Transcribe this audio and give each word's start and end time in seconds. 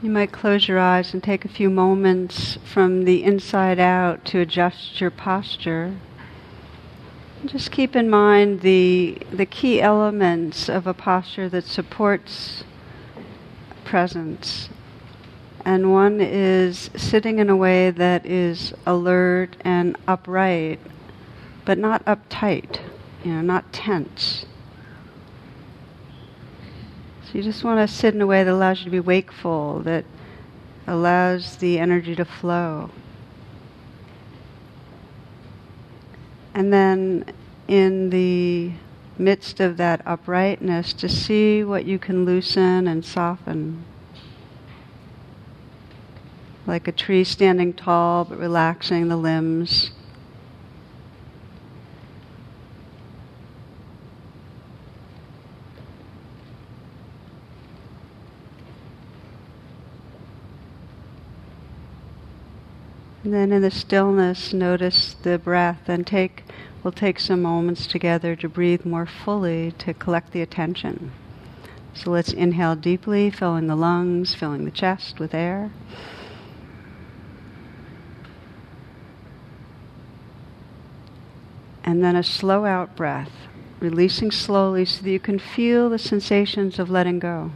You 0.00 0.10
might 0.10 0.30
close 0.30 0.68
your 0.68 0.78
eyes 0.78 1.12
and 1.12 1.20
take 1.20 1.44
a 1.44 1.48
few 1.48 1.68
moments 1.68 2.56
from 2.64 3.04
the 3.04 3.24
inside 3.24 3.80
out 3.80 4.24
to 4.26 4.38
adjust 4.38 5.00
your 5.00 5.10
posture. 5.10 5.96
Just 7.44 7.72
keep 7.72 7.96
in 7.96 8.08
mind 8.08 8.60
the, 8.60 9.18
the 9.32 9.44
key 9.44 9.80
elements 9.80 10.68
of 10.68 10.86
a 10.86 10.94
posture 10.94 11.48
that 11.48 11.64
supports 11.64 12.62
presence. 13.84 14.68
And 15.64 15.92
one 15.92 16.20
is 16.20 16.90
sitting 16.94 17.40
in 17.40 17.50
a 17.50 17.56
way 17.56 17.90
that 17.90 18.24
is 18.24 18.72
alert 18.86 19.56
and 19.62 19.96
upright, 20.06 20.78
but 21.64 21.76
not 21.76 22.04
uptight, 22.04 22.78
you 23.24 23.32
know, 23.32 23.40
not 23.40 23.72
tense. 23.72 24.46
So 27.28 27.36
you 27.36 27.44
just 27.44 27.62
want 27.62 27.86
to 27.86 27.94
sit 27.94 28.14
in 28.14 28.22
a 28.22 28.26
way 28.26 28.42
that 28.42 28.50
allows 28.50 28.78
you 28.78 28.84
to 28.86 28.90
be 28.90 29.00
wakeful, 29.00 29.80
that 29.80 30.06
allows 30.86 31.56
the 31.56 31.78
energy 31.78 32.16
to 32.16 32.24
flow. 32.24 32.88
And 36.54 36.72
then 36.72 37.26
in 37.68 38.08
the 38.08 38.72
midst 39.18 39.60
of 39.60 39.76
that 39.76 40.00
uprightness, 40.06 40.94
to 40.94 41.08
see 41.10 41.62
what 41.62 41.84
you 41.84 41.98
can 41.98 42.24
loosen 42.24 42.88
and 42.88 43.04
soften. 43.04 43.84
Like 46.66 46.88
a 46.88 46.92
tree 46.92 47.24
standing 47.24 47.74
tall 47.74 48.24
but 48.24 48.38
relaxing 48.38 49.08
the 49.08 49.18
limbs. 49.18 49.90
And 63.28 63.34
then 63.34 63.52
in 63.52 63.60
the 63.60 63.70
stillness, 63.70 64.54
notice 64.54 65.12
the 65.12 65.38
breath 65.38 65.86
and 65.86 66.06
take, 66.06 66.44
we'll 66.82 66.92
take 66.92 67.20
some 67.20 67.42
moments 67.42 67.86
together 67.86 68.34
to 68.34 68.48
breathe 68.48 68.86
more 68.86 69.04
fully, 69.04 69.72
to 69.80 69.92
collect 69.92 70.32
the 70.32 70.40
attention. 70.40 71.12
So 71.92 72.10
let's 72.10 72.32
inhale 72.32 72.74
deeply, 72.74 73.28
filling 73.28 73.66
the 73.66 73.76
lungs, 73.76 74.34
filling 74.34 74.64
the 74.64 74.70
chest 74.70 75.18
with 75.18 75.34
air. 75.34 75.70
And 81.84 82.02
then 82.02 82.16
a 82.16 82.22
slow 82.22 82.64
out 82.64 82.96
breath, 82.96 83.32
releasing 83.78 84.30
slowly 84.30 84.86
so 84.86 85.02
that 85.02 85.10
you 85.10 85.20
can 85.20 85.38
feel 85.38 85.90
the 85.90 85.98
sensations 85.98 86.78
of 86.78 86.88
letting 86.88 87.18
go. 87.18 87.50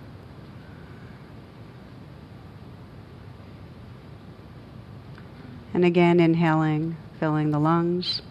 And 5.83 5.89
again, 5.89 6.21
inhaling, 6.21 6.95
filling 7.19 7.51
the 7.51 7.59
lungs. 7.59 8.23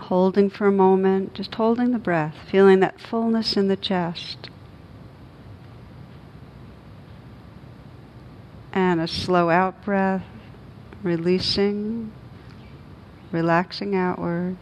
Holding 0.00 0.50
for 0.50 0.66
a 0.66 0.72
moment, 0.72 1.32
just 1.32 1.54
holding 1.54 1.92
the 1.92 2.00
breath, 2.00 2.34
feeling 2.50 2.80
that 2.80 3.00
fullness 3.00 3.56
in 3.56 3.68
the 3.68 3.76
chest. 3.76 4.50
And 8.72 9.00
a 9.00 9.06
slow 9.06 9.48
out 9.48 9.84
breath, 9.84 10.26
releasing, 11.04 12.10
relaxing 13.30 13.94
outward, 13.94 14.56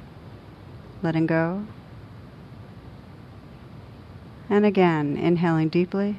letting 1.03 1.25
go. 1.25 1.65
And 4.51 4.67
again, 4.67 5.17
inhaling 5.17 5.71
deeply. 5.71 6.19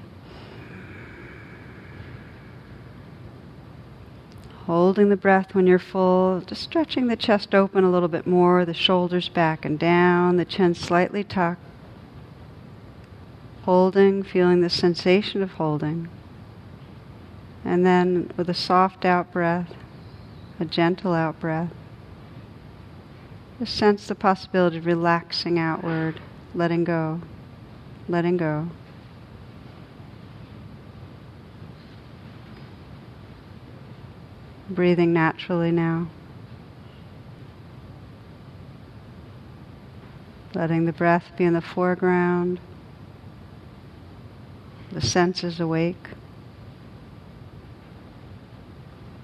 Holding 4.68 5.08
the 5.08 5.16
breath 5.16 5.56
when 5.56 5.66
you're 5.66 5.80
full, 5.80 6.42
just 6.42 6.62
stretching 6.62 7.08
the 7.08 7.16
chest 7.16 7.56
open 7.56 7.86
a 7.86 7.90
little 7.90 8.10
bit 8.10 8.28
more, 8.28 8.66
the 8.66 8.74
shoulders 8.74 9.30
back 9.30 9.64
and 9.64 9.80
down, 9.80 10.36
the 10.36 10.44
chin 10.44 10.76
slightly 10.76 11.24
tucked. 11.24 11.62
Holding, 13.64 14.24
feeling 14.24 14.60
the 14.60 14.70
sensation 14.70 15.42
of 15.42 15.52
holding. 15.52 16.10
And 17.64 17.86
then 17.86 18.30
with 18.36 18.50
a 18.50 18.54
soft 18.54 19.06
out 19.06 19.32
breath, 19.32 19.74
a 20.60 20.66
gentle 20.66 21.14
out 21.14 21.40
breath, 21.40 21.72
just 23.60 23.74
sense 23.74 24.06
the 24.06 24.16
possibility 24.16 24.80
of 24.80 24.86
relaxing 24.86 25.58
outward, 25.58 26.20
letting 26.54 26.84
go, 26.84 27.22
letting 28.10 28.36
go. 28.36 28.68
Breathing 34.78 35.12
naturally 35.12 35.72
now. 35.72 36.08
Letting 40.54 40.86
the 40.86 40.94
breath 40.94 41.32
be 41.36 41.46
in 41.46 41.54
the 41.54 41.62
foreground, 41.62 42.60
the 44.92 45.02
senses 45.02 45.60
awake. 45.60 46.10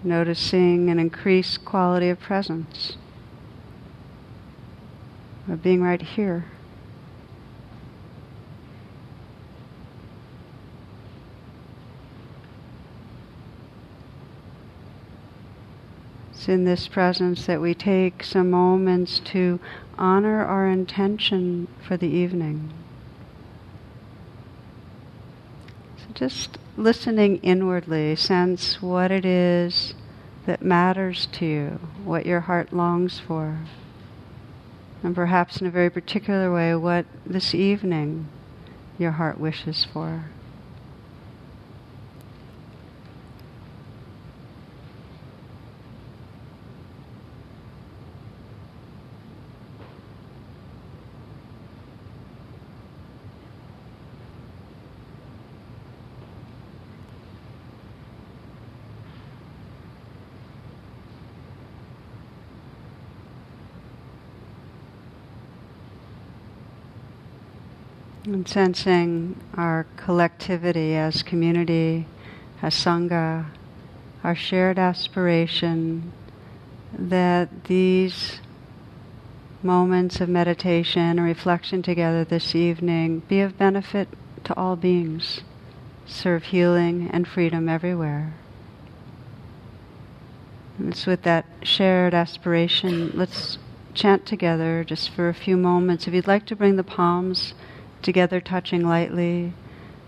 Noticing 0.03 0.89
an 0.89 0.97
increased 0.97 1.63
quality 1.63 2.09
of 2.09 2.19
presence, 2.19 2.97
of 5.47 5.61
being 5.61 5.83
right 5.83 6.01
here. 6.01 6.45
It's 16.43 16.49
in 16.49 16.65
this 16.65 16.89
presence 16.89 17.45
that 17.45 17.61
we 17.61 17.73
take 17.73 18.21
some 18.21 18.51
moments 18.51 19.19
to 19.19 19.61
honor 19.97 20.43
our 20.43 20.67
intention 20.67 21.69
for 21.87 21.95
the 21.95 22.09
evening. 22.09 22.73
So 25.95 26.07
just 26.13 26.57
listening 26.75 27.37
inwardly, 27.37 28.17
sense 28.17 28.81
what 28.81 29.09
it 29.09 29.23
is 29.23 29.93
that 30.45 30.61
matters 30.61 31.29
to 31.31 31.45
you, 31.45 31.79
what 32.03 32.25
your 32.25 32.41
heart 32.41 32.73
longs 32.73 33.21
for. 33.21 33.59
And 35.01 35.15
perhaps 35.15 35.61
in 35.61 35.67
a 35.67 35.71
very 35.71 35.89
particular 35.89 36.53
way, 36.53 36.75
what 36.75 37.05
this 37.25 37.55
evening 37.55 38.27
your 38.97 39.11
heart 39.11 39.39
wishes 39.39 39.85
for. 39.85 40.25
And 68.25 68.47
sensing 68.47 69.35
our 69.55 69.85
collectivity 69.97 70.95
as 70.95 71.23
community, 71.23 72.07
as 72.61 72.73
Sangha, 72.73 73.47
our 74.23 74.33
shared 74.33 74.79
aspiration 74.79 76.13
that 76.97 77.65
these 77.65 78.39
moments 79.61 80.21
of 80.21 80.29
meditation 80.29 81.01
and 81.01 81.23
reflection 81.23 81.81
together 81.81 82.23
this 82.23 82.55
evening 82.55 83.23
be 83.27 83.41
of 83.41 83.57
benefit 83.57 84.07
to 84.45 84.55
all 84.55 84.77
beings, 84.77 85.41
serve 86.05 86.43
healing 86.45 87.09
and 87.11 87.27
freedom 87.27 87.67
everywhere. 87.67 88.33
And 90.77 90.93
it's 90.93 91.05
with 91.05 91.23
that 91.23 91.45
shared 91.61 92.13
aspiration, 92.13 93.11
let's 93.15 93.57
chant 93.93 94.25
together 94.25 94.85
just 94.85 95.09
for 95.09 95.27
a 95.27 95.33
few 95.33 95.57
moments. 95.57 96.07
If 96.07 96.13
you'd 96.13 96.25
like 96.25 96.45
to 96.45 96.55
bring 96.55 96.77
the 96.77 96.83
palms 96.85 97.53
together 98.03 98.39
touching 98.41 98.87
lightly, 98.87 99.53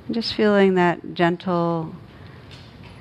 and 0.06 0.16
just 0.16 0.34
feeling 0.34 0.76
that 0.76 1.14
gentle 1.14 1.96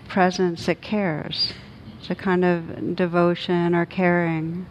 presence 0.08 0.66
that 0.66 0.80
cares. 0.80 1.52
It's 1.98 2.10
a 2.10 2.14
kind 2.14 2.44
of 2.44 2.96
devotion 2.96 3.74
or 3.74 3.86
caring 3.86 4.66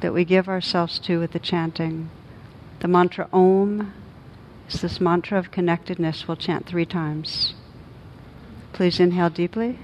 that 0.00 0.12
we 0.12 0.24
give 0.24 0.48
ourselves 0.48 0.98
to 1.00 1.18
with 1.18 1.32
the 1.32 1.38
chanting. 1.38 2.10
The 2.80 2.88
mantra 2.88 3.28
Om 3.32 3.92
is 4.68 4.80
this 4.80 5.00
mantra 5.00 5.38
of 5.38 5.50
connectedness. 5.50 6.28
We'll 6.28 6.36
chant 6.36 6.66
three 6.66 6.86
times. 6.86 7.54
Please 8.72 9.00
inhale 9.00 9.30
deeply. 9.30 9.78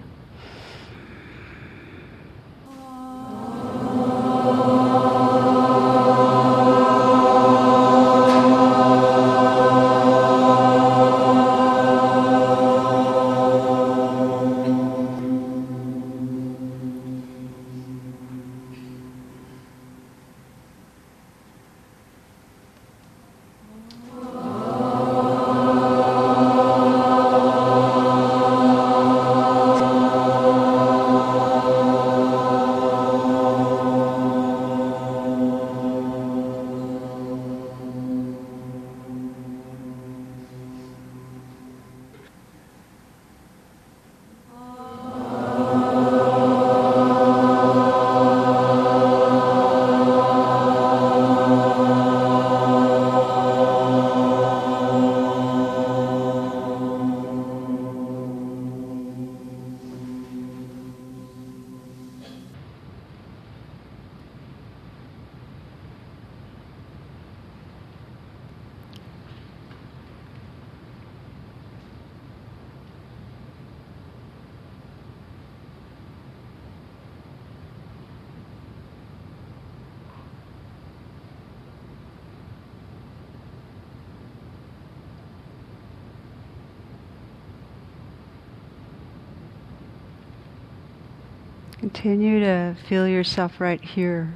Continue 91.93 92.41
to 92.41 92.75
feel 92.89 93.06
yourself 93.06 93.61
right 93.61 93.81
here. 93.81 94.33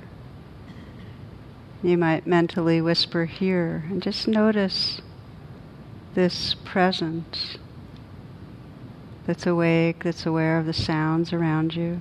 You 1.82 1.97
might 1.97 2.26
mentally 2.26 2.82
whisper 2.82 3.25
here 3.25 3.85
and 3.88 4.03
just 4.03 4.29
notice 4.29 5.00
this 6.14 6.55
presence 6.55 7.56
that's 9.26 9.47
awake, 9.47 10.05
that's 10.05 10.26
aware 10.26 10.58
of 10.58 10.67
the 10.67 10.75
sounds 10.75 11.32
around 11.32 11.75
you. 11.75 12.00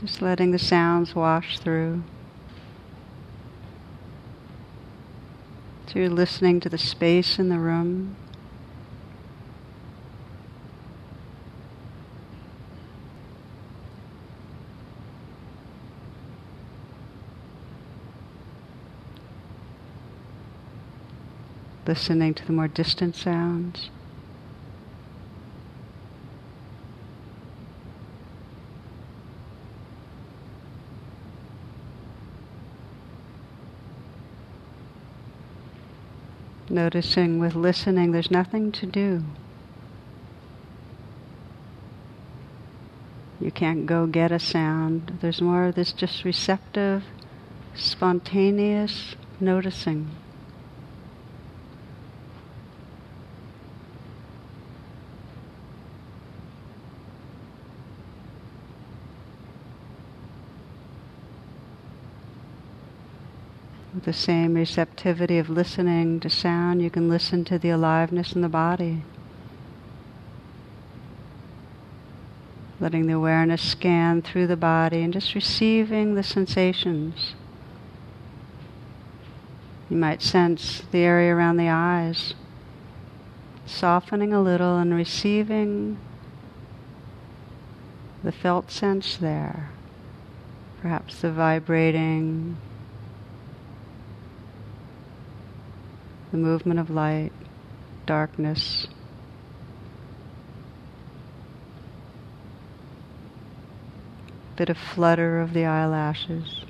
Just 0.00 0.22
letting 0.22 0.52
the 0.52 0.58
sounds 0.58 1.14
wash 1.14 1.58
through. 1.58 2.02
You're 5.96 6.10
listening 6.10 6.60
to 6.60 6.68
the 6.68 6.76
space 6.76 7.38
in 7.38 7.48
the 7.48 7.58
room. 7.58 8.16
listening 21.86 22.34
to 22.34 22.44
the 22.44 22.52
more 22.52 22.68
distant 22.68 23.14
sounds. 23.16 23.88
Noticing 36.68 37.38
with 37.38 37.54
listening, 37.54 38.10
there's 38.10 38.30
nothing 38.30 38.72
to 38.72 38.86
do. 38.86 39.22
You 43.38 43.50
can't 43.52 43.86
go 43.86 44.06
get 44.06 44.32
a 44.32 44.38
sound. 44.38 45.18
There's 45.20 45.40
more 45.40 45.66
of 45.66 45.74
this 45.74 45.92
just 45.92 46.24
receptive, 46.24 47.04
spontaneous 47.74 49.14
noticing. 49.38 50.10
With 63.94 63.95
the 64.06 64.12
same 64.12 64.54
receptivity 64.54 65.36
of 65.36 65.50
listening 65.50 66.20
to 66.20 66.30
sound, 66.30 66.80
you 66.80 66.88
can 66.88 67.08
listen 67.08 67.44
to 67.44 67.58
the 67.58 67.70
aliveness 67.70 68.34
in 68.34 68.40
the 68.40 68.48
body. 68.48 69.02
Letting 72.78 73.08
the 73.08 73.14
awareness 73.14 73.62
scan 73.62 74.22
through 74.22 74.46
the 74.46 74.56
body 74.56 75.02
and 75.02 75.12
just 75.12 75.34
receiving 75.34 76.14
the 76.14 76.22
sensations. 76.22 77.34
You 79.90 79.96
might 79.96 80.22
sense 80.22 80.82
the 80.92 81.00
area 81.00 81.34
around 81.34 81.56
the 81.56 81.68
eyes 81.68 82.34
softening 83.66 84.32
a 84.32 84.40
little 84.40 84.78
and 84.78 84.94
receiving 84.94 85.98
the 88.22 88.30
felt 88.30 88.70
sense 88.70 89.16
there. 89.16 89.70
Perhaps 90.80 91.22
the 91.22 91.32
vibrating 91.32 92.56
the 96.36 96.42
movement 96.42 96.78
of 96.78 96.90
light, 96.90 97.32
darkness. 98.04 98.86
Bit 104.56 104.68
of 104.68 104.76
flutter 104.76 105.40
of 105.40 105.54
the 105.54 105.64
eyelashes. 105.64 106.62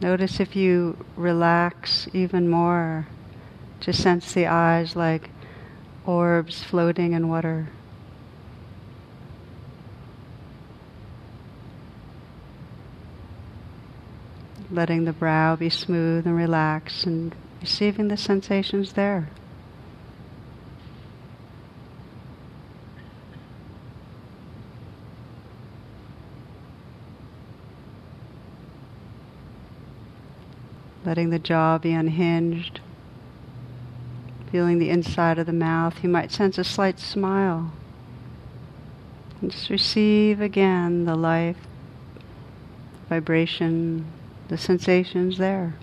Notice 0.00 0.40
if 0.40 0.56
you 0.56 0.96
relax 1.16 2.08
even 2.12 2.48
more 2.48 3.06
to 3.80 3.92
sense 3.92 4.32
the 4.32 4.46
eyes 4.46 4.96
like 4.96 5.30
orbs 6.04 6.64
floating 6.64 7.12
in 7.12 7.28
water. 7.28 7.68
Letting 14.70 15.04
the 15.04 15.12
brow 15.12 15.56
be 15.56 15.70
smooth 15.70 16.26
and 16.26 16.36
relaxed 16.36 17.06
and 17.06 17.34
receiving 17.60 18.08
the 18.08 18.16
sensations 18.16 18.92
there. 18.92 19.30
Letting 31.04 31.30
the 31.30 31.38
jaw 31.38 31.78
be 31.78 31.92
unhinged, 31.92 32.80
feeling 34.52 34.78
the 34.78 34.90
inside 34.90 35.38
of 35.38 35.46
the 35.46 35.52
mouth. 35.54 36.02
You 36.02 36.10
might 36.10 36.30
sense 36.30 36.58
a 36.58 36.64
slight 36.64 36.98
smile. 36.98 37.72
And 39.40 39.50
just 39.50 39.70
receive 39.70 40.42
again 40.42 41.06
the 41.06 41.14
life, 41.14 41.56
vibration, 43.08 44.04
the 44.48 44.58
sensations 44.58 45.38
there. 45.38 45.74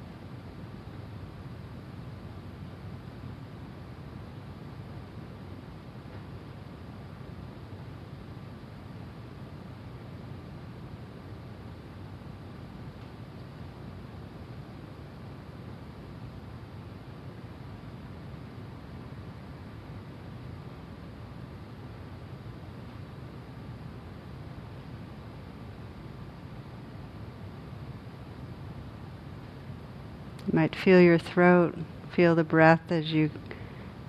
You 30.45 30.45
might 30.56 30.74
feel 30.74 31.02
your 31.02 31.18
throat, 31.18 31.76
feel 32.12 32.34
the 32.34 32.44
breath 32.44 32.90
as 32.90 33.12
you 33.12 33.30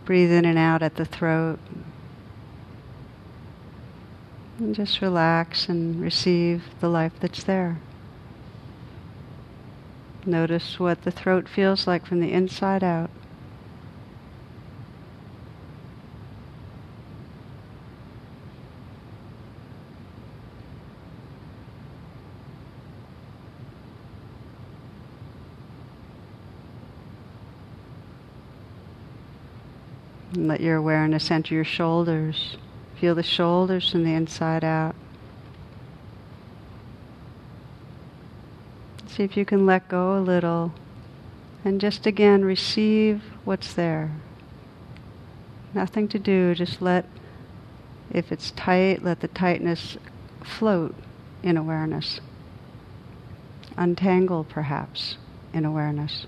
breathe 0.04 0.30
in 0.30 0.44
and 0.44 0.56
out 0.56 0.80
at 0.80 0.94
the 0.94 1.04
throat. 1.04 1.58
And 4.58 4.72
just 4.72 5.02
relax 5.02 5.68
and 5.68 6.00
receive 6.00 6.62
the 6.80 6.88
life 6.88 7.14
that's 7.18 7.42
there. 7.42 7.78
Notice 10.24 10.78
what 10.78 11.02
the 11.02 11.10
throat 11.10 11.48
feels 11.48 11.88
like 11.88 12.06
from 12.06 12.20
the 12.20 12.32
inside 12.32 12.84
out. 12.84 13.10
And 30.32 30.48
let 30.48 30.60
your 30.60 30.76
awareness 30.76 31.30
enter 31.30 31.54
your 31.54 31.64
shoulders. 31.64 32.56
Feel 33.00 33.14
the 33.14 33.22
shoulders 33.22 33.90
from 33.90 34.04
the 34.04 34.14
inside 34.14 34.64
out. 34.64 34.94
See 39.06 39.22
if 39.22 39.36
you 39.36 39.44
can 39.44 39.64
let 39.64 39.88
go 39.88 40.18
a 40.18 40.20
little 40.20 40.72
and 41.64 41.80
just 41.80 42.06
again 42.06 42.44
receive 42.44 43.22
what's 43.44 43.74
there. 43.74 44.12
Nothing 45.74 46.06
to 46.08 46.18
do, 46.18 46.54
just 46.54 46.80
let, 46.80 47.06
if 48.10 48.30
it's 48.30 48.50
tight, 48.52 49.02
let 49.02 49.20
the 49.20 49.28
tightness 49.28 49.96
float 50.44 50.94
in 51.42 51.56
awareness. 51.56 52.20
Untangle 53.76 54.44
perhaps 54.44 55.16
in 55.52 55.64
awareness. 55.64 56.26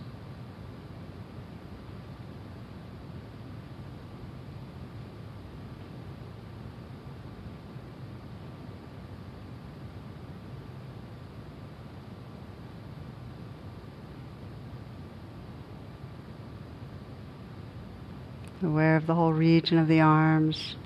Aware 18.68 18.96
of 18.96 19.06
the 19.06 19.14
whole 19.14 19.32
region 19.32 19.78
of 19.78 19.88
the 19.88 20.00
arms, 20.00 20.76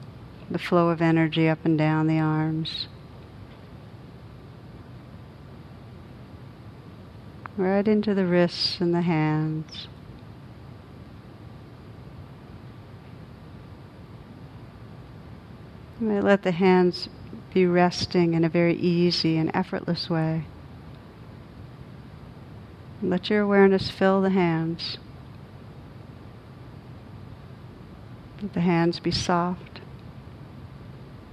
the 0.51 0.59
flow 0.59 0.89
of 0.89 1.03
energy 1.03 1.49
up 1.49 1.65
and 1.65 1.77
down 1.77 2.07
the 2.07 2.19
arms. 2.19 2.89
right 7.57 7.87
into 7.87 8.15
the 8.15 8.27
wrists 8.27 8.81
and 8.81 8.95
the 8.95 9.03
hands. 9.03 9.87
You 16.01 16.09
might 16.09 16.25
let 16.25 16.43
the 16.43 16.53
hands 16.53 17.09
be 17.55 17.67
resting 17.67 18.35
in 18.35 18.45
a 18.45 18.49
very 18.49 18.75
easy 18.75 19.37
and 19.37 19.51
effortless 19.55 20.09
way. 20.09 20.47
Let 23.03 23.31
your 23.31 23.43
awareness 23.43 23.91
fill 23.91 24.23
the 24.23 24.31
hands. 24.31 24.99
Let 28.43 28.55
the 28.55 28.61
hands 28.61 28.99
be 28.99 29.13
soft. 29.13 29.81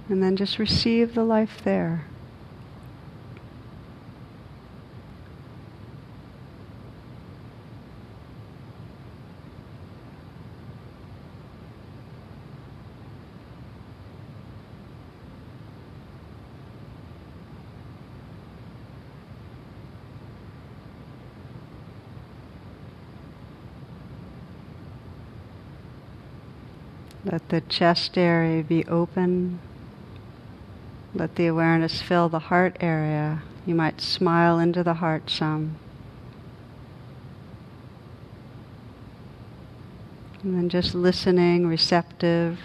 And 0.08 0.22
then 0.22 0.36
just 0.36 0.58
receive 0.58 1.14
the 1.14 1.24
life 1.24 1.60
there. 1.64 2.04
Let 27.24 27.48
the 27.50 27.60
chest 27.60 28.16
area 28.16 28.62
be 28.62 28.84
open. 28.86 29.60
Let 31.14 31.34
the 31.36 31.46
awareness 31.46 32.00
fill 32.00 32.28
the 32.28 32.38
heart 32.38 32.76
area. 32.80 33.42
You 33.66 33.74
might 33.74 34.00
smile 34.00 34.58
into 34.58 34.82
the 34.82 34.94
heart 34.94 35.28
some. 35.28 35.76
And 40.42 40.56
then 40.56 40.68
just 40.70 40.94
listening, 40.94 41.66
receptive, 41.66 42.58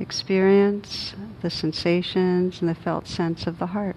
experience 0.00 1.14
the 1.40 1.50
sensations 1.50 2.60
and 2.60 2.68
the 2.68 2.74
felt 2.74 3.06
sense 3.06 3.46
of 3.46 3.60
the 3.60 3.68
heart. 3.68 3.91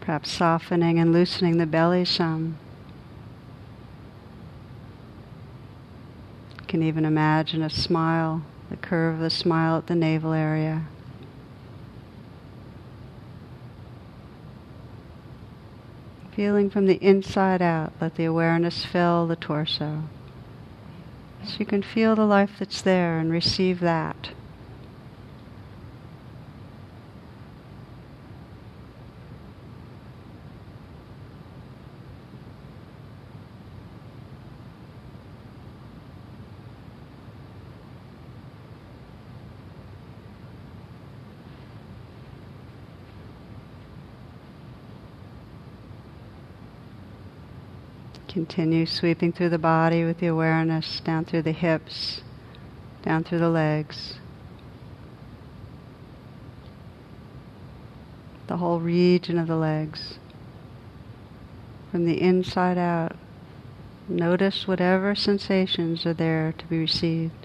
Perhaps 0.00 0.30
softening 0.30 0.98
and 0.98 1.12
loosening 1.12 1.58
the 1.58 1.66
belly 1.66 2.04
some. 2.04 2.58
You 6.58 6.66
can 6.66 6.82
even 6.82 7.04
imagine 7.04 7.62
a 7.62 7.70
smile, 7.70 8.42
the 8.70 8.76
curve 8.76 9.16
of 9.16 9.20
the 9.20 9.30
smile 9.30 9.76
at 9.76 9.86
the 9.86 9.94
navel 9.94 10.32
area. 10.32 10.86
Feeling 16.32 16.70
from 16.70 16.86
the 16.86 17.02
inside 17.04 17.60
out, 17.60 17.92
let 18.00 18.14
the 18.14 18.24
awareness 18.24 18.84
fill 18.84 19.26
the 19.26 19.36
torso. 19.36 20.04
So 21.44 21.56
you 21.58 21.66
can 21.66 21.82
feel 21.82 22.14
the 22.14 22.24
life 22.24 22.52
that's 22.58 22.80
there 22.82 23.18
and 23.18 23.30
receive 23.30 23.80
that. 23.80 24.30
Continue 48.30 48.86
sweeping 48.86 49.32
through 49.32 49.48
the 49.48 49.58
body 49.58 50.04
with 50.04 50.20
the 50.20 50.28
awareness 50.28 51.00
down 51.00 51.24
through 51.24 51.42
the 51.42 51.50
hips, 51.50 52.22
down 53.02 53.24
through 53.24 53.40
the 53.40 53.50
legs. 53.50 54.20
The 58.46 58.58
whole 58.58 58.78
region 58.78 59.36
of 59.36 59.48
the 59.48 59.56
legs. 59.56 60.20
From 61.90 62.04
the 62.04 62.20
inside 62.20 62.78
out, 62.78 63.16
notice 64.08 64.68
whatever 64.68 65.16
sensations 65.16 66.06
are 66.06 66.14
there 66.14 66.54
to 66.56 66.66
be 66.66 66.78
received. 66.78 67.39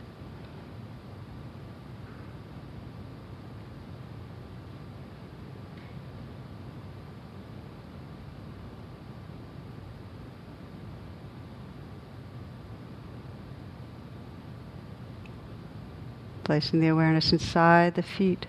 Placing 16.55 16.79
the 16.79 16.87
awareness 16.87 17.33
inside 17.33 17.95
the 17.95 18.01
feet. 18.01 18.45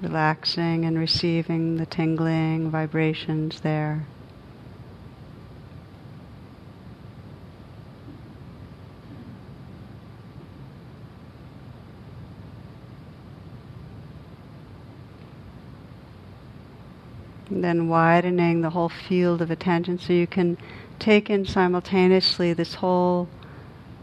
Relaxing 0.00 0.84
and 0.84 0.96
receiving 0.96 1.78
the 1.78 1.86
tingling 1.86 2.70
vibrations 2.70 3.62
there. 3.62 4.06
And 17.50 17.64
then 17.64 17.88
widening 17.88 18.60
the 18.60 18.70
whole 18.70 18.88
field 18.88 19.42
of 19.42 19.50
attention 19.50 19.98
so 19.98 20.12
you 20.12 20.28
can 20.28 20.56
take 21.00 21.28
in 21.28 21.44
simultaneously 21.44 22.52
this 22.52 22.74
whole 22.74 23.28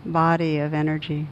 body 0.06 0.58
of 0.58 0.74
energy. 0.74 1.28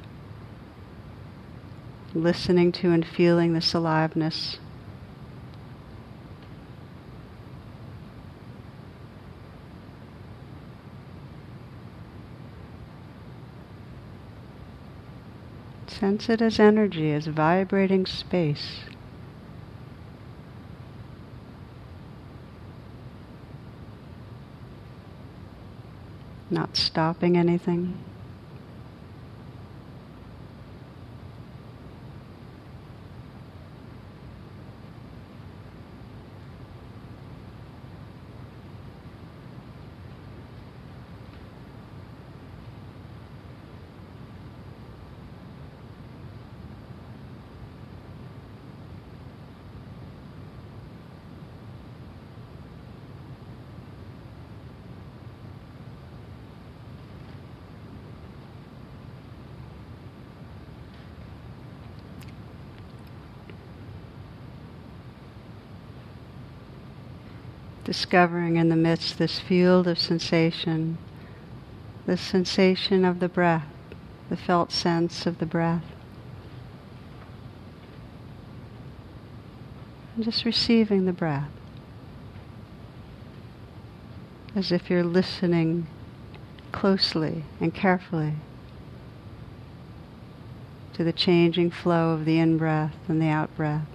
Listening 2.14 2.72
to 2.74 2.92
and 2.92 3.06
feeling 3.06 3.54
this 3.54 3.74
aliveness. 3.74 4.58
Sense 15.88 16.30
it 16.30 16.42
as 16.42 16.60
energy, 16.60 17.12
as 17.12 17.26
vibrating 17.26 18.06
space. 18.06 18.82
Not 26.52 26.78
stopping 26.78 27.36
anything. 27.36 27.98
Discovering 67.88 68.58
in 68.58 68.68
the 68.68 68.76
midst 68.76 69.18
this 69.18 69.40
field 69.40 69.88
of 69.88 69.98
sensation, 69.98 70.98
the 72.06 72.18
sensation 72.18 73.06
of 73.06 73.22
the 73.22 73.30
breath, 73.30 73.64
the 74.30 74.36
felt 74.36 74.74
sense 74.74 75.26
of 75.26 75.38
the 75.38 75.46
breath. 75.46 75.86
And 80.14 80.26
just 80.26 80.44
receiving 80.44 81.06
the 81.06 81.14
breath 81.14 81.50
as 84.54 84.74
if 84.74 84.90
you're 84.90 85.02
listening 85.02 85.88
closely 86.74 87.46
and 87.62 87.74
carefully 87.74 88.34
to 90.92 91.06
the 91.06 91.14
changing 91.14 91.72
flow 91.72 92.10
of 92.10 92.26
the 92.26 92.38
in 92.38 92.58
breath 92.58 92.98
and 93.08 93.22
the 93.22 93.30
out 93.30 93.56
breath. 93.56 93.88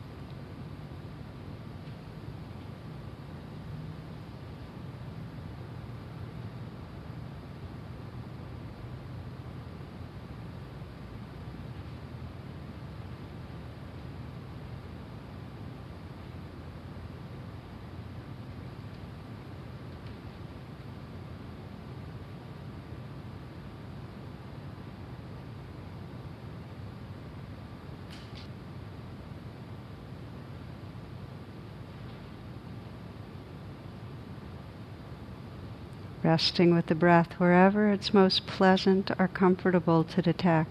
Resting 36.22 36.74
with 36.74 36.86
the 36.86 36.94
breath 36.94 37.32
wherever 37.38 37.90
it's 37.90 38.14
most 38.14 38.46
pleasant 38.46 39.10
or 39.18 39.28
comfortable 39.28 40.04
to 40.04 40.22
detect. 40.22 40.70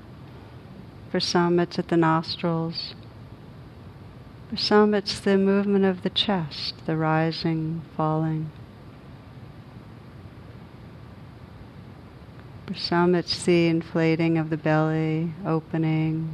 For 1.12 1.20
some, 1.20 1.60
it's 1.60 1.78
at 1.78 1.90
the 1.90 1.98
nostrils. 1.98 2.96
For 4.50 4.58
some, 4.58 4.94
it's 4.94 5.20
the 5.20 5.38
movement 5.38 5.86
of 5.86 6.04
the 6.04 6.10
chest, 6.10 6.76
the 6.86 6.96
rising, 6.96 7.82
falling. 7.98 8.50
For 12.68 12.76
some, 12.76 13.16
it's 13.16 13.44
the 13.44 13.68
inflating 13.68 14.38
of 14.38 14.50
the 14.50 14.58
belly, 14.58 15.34
opening, 15.46 16.34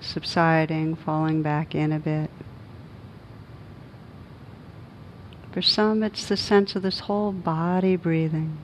subsiding, 0.00 0.96
falling 0.96 1.40
back 1.40 1.74
in 1.74 1.92
a 1.92 1.98
bit. 1.98 2.30
For 5.56 5.62
some, 5.62 6.02
it's 6.02 6.28
the 6.28 6.36
sense 6.36 6.76
of 6.76 6.82
this 6.82 7.00
whole 7.00 7.32
body 7.32 7.96
breathing. 7.96 8.58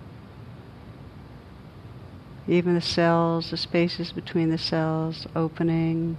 Even 2.47 2.75
the 2.75 2.83
cells, 2.83 3.51
the 3.51 3.57
spaces 3.57 4.13
between 4.13 4.51
the 4.51 4.59
cells 4.59 5.27
opening 5.35 6.19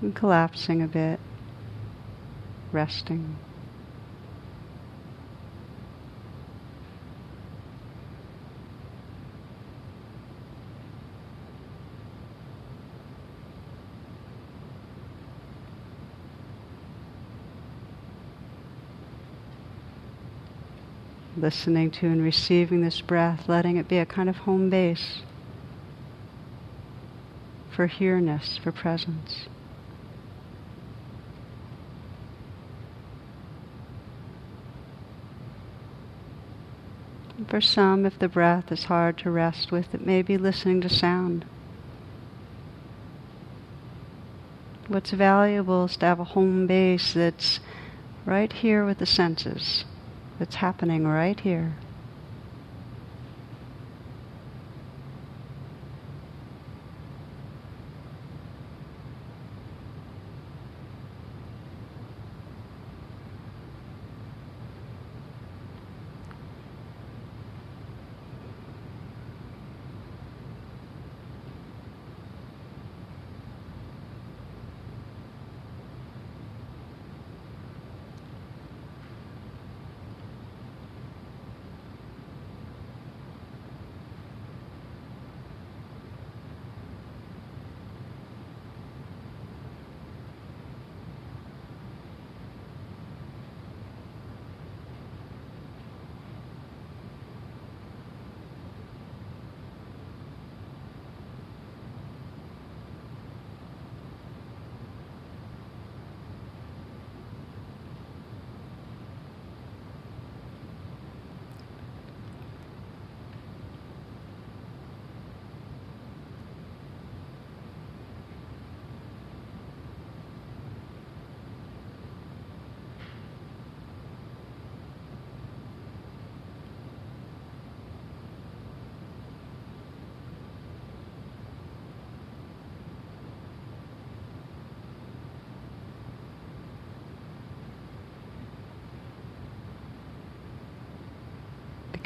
and 0.00 0.14
collapsing 0.14 0.82
a 0.82 0.86
bit, 0.86 1.18
resting. 2.70 3.34
Listening 21.40 21.90
to 21.92 22.06
and 22.06 22.22
receiving 22.22 22.82
this 22.82 23.00
breath, 23.00 23.48
letting 23.48 23.76
it 23.76 23.88
be 23.88 23.98
a 23.98 24.06
kind 24.06 24.28
of 24.28 24.38
home 24.38 24.68
base 24.68 25.22
for 27.70 27.86
here-ness, 27.86 28.58
for 28.58 28.72
presence. 28.72 29.48
for 37.48 37.60
some, 37.60 38.04
if 38.04 38.18
the 38.18 38.28
breath 38.28 38.70
is 38.70 38.84
hard 38.84 39.16
to 39.18 39.30
rest 39.30 39.72
with, 39.72 39.94
it 39.94 40.04
may 40.04 40.22
be 40.22 40.36
listening 40.36 40.80
to 40.82 40.88
sound. 40.88 41.46
What's 44.86 45.10
valuable 45.10 45.84
is 45.84 45.96
to 45.98 46.06
have 46.06 46.20
a 46.20 46.24
home 46.24 46.66
base 46.66 47.14
that's 47.14 47.60
right 48.26 48.52
here 48.52 48.84
with 48.84 48.98
the 48.98 49.06
senses 49.06 49.84
that's 50.38 50.54
happening 50.54 51.06
right 51.06 51.38
here. 51.40 51.87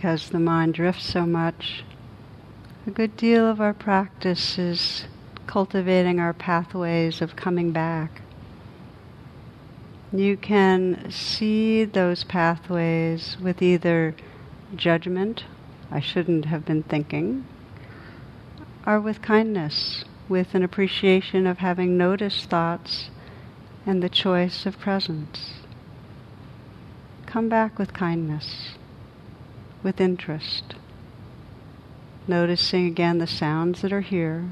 Because 0.02 0.30
the 0.30 0.40
mind 0.40 0.74
drifts 0.74 1.04
so 1.04 1.24
much, 1.24 1.84
a 2.88 2.90
good 2.90 3.16
deal 3.16 3.48
of 3.48 3.60
our 3.60 3.72
practice 3.72 4.58
is 4.58 5.04
cultivating 5.46 6.18
our 6.18 6.32
pathways 6.32 7.22
of 7.22 7.36
coming 7.36 7.70
back. 7.70 8.20
You 10.12 10.36
can 10.36 11.08
see 11.08 11.84
those 11.84 12.24
pathways 12.24 13.36
with 13.40 13.62
either 13.62 14.16
judgment, 14.74 15.44
I 15.88 16.00
shouldn't 16.00 16.46
have 16.46 16.64
been 16.64 16.82
thinking, 16.82 17.46
or 18.84 18.98
with 18.98 19.22
kindness, 19.22 20.04
with 20.28 20.56
an 20.56 20.64
appreciation 20.64 21.46
of 21.46 21.58
having 21.58 21.96
noticed 21.96 22.50
thoughts 22.50 23.10
and 23.86 24.02
the 24.02 24.08
choice 24.08 24.66
of 24.66 24.80
presence. 24.80 25.60
Come 27.24 27.48
back 27.48 27.78
with 27.78 27.94
kindness 27.94 28.72
with 29.82 30.00
interest. 30.00 30.74
Noticing 32.26 32.86
again 32.86 33.18
the 33.18 33.26
sounds 33.26 33.82
that 33.82 33.92
are 33.92 34.00
here. 34.00 34.48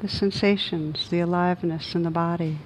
The 0.00 0.08
sensations, 0.08 1.08
the 1.10 1.20
aliveness 1.20 1.94
in 1.94 2.02
the 2.02 2.10
body. 2.10 2.58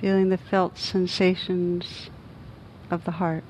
Feeling 0.00 0.30
the 0.30 0.38
felt 0.38 0.78
sensations 0.78 2.08
of 2.90 3.04
the 3.04 3.10
heart. 3.12 3.44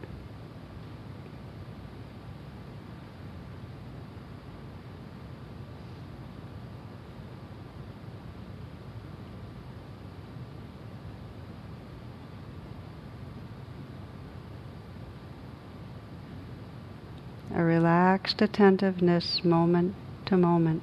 A 17.55 17.63
relaxed 17.63 18.43
attentiveness 18.43 19.45
moment 19.45 19.95
to 20.27 20.37
moment. 20.37 20.83